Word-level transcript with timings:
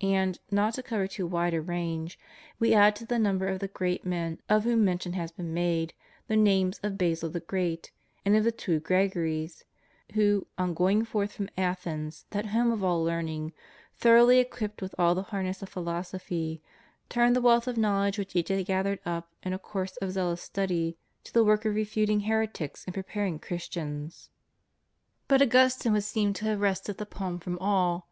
And, 0.00 0.38
not 0.52 0.74
to 0.74 0.82
cover 0.84 1.08
too 1.08 1.26
wide 1.26 1.52
a 1.52 1.60
range, 1.60 2.20
we 2.60 2.72
add 2.72 2.94
to 2.94 3.04
the 3.04 3.18
number 3.18 3.48
of 3.48 3.58
the 3.58 3.66
great 3.66 4.04
men 4.06 4.38
of 4.48 4.62
whom 4.62 4.84
mention 4.84 5.14
has 5.14 5.32
been 5.32 5.52
made 5.52 5.92
the 6.28 6.36
names 6.36 6.78
of 6.84 6.96
Basil 6.96 7.30
the 7.30 7.40
Great 7.40 7.90
and 8.24 8.36
of 8.36 8.44
the 8.44 8.52
two 8.52 8.78
Gregories, 8.78 9.64
who, 10.14 10.46
on 10.56 10.72
going 10.72 11.04
forth 11.04 11.32
from 11.32 11.50
Athens, 11.58 12.26
that 12.30 12.46
home 12.46 12.70
of 12.70 12.84
all 12.84 13.02
learning, 13.02 13.52
thoroughly 13.96 14.38
equipped 14.38 14.80
with 14.80 14.94
all 15.00 15.16
the 15.16 15.24
harness 15.34 15.62
of 15.62 15.68
philosophy, 15.68 16.62
turned 17.08 17.34
the 17.34 17.40
wealth 17.40 17.66
of 17.66 17.76
knowledge 17.76 18.18
which 18.18 18.36
each 18.36 18.50
had 18.50 18.64
gathered 18.66 19.00
up 19.04 19.32
in 19.42 19.52
a 19.52 19.58
course 19.58 19.96
of 19.96 20.12
zealous 20.12 20.42
study 20.42 20.96
to 21.24 21.32
the 21.32 21.42
work 21.42 21.64
of 21.64 21.74
refuting 21.74 22.20
heretics 22.20 22.84
and 22.84 22.94
preparing 22.94 23.40
Christians. 23.40 24.30
But 25.26 25.42
Augustine 25.42 25.92
would 25.92 26.04
seem 26.04 26.34
to 26.34 26.44
have 26.44 26.60
wrested 26.60 26.98
the 26.98 27.06
palm 27.06 27.40
from 27.40 27.58
all. 27.58 28.06